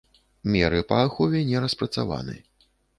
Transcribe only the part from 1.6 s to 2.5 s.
распрацаваны.